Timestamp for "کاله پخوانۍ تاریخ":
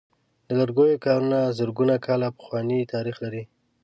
2.05-3.15